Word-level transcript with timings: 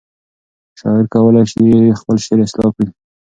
شاعر 0.79 1.05
کولی 1.13 1.43
شي 1.51 1.67
خپل 1.99 2.15
شعر 2.25 2.39
اصلاح 2.45 2.69
کړي. 2.75 2.89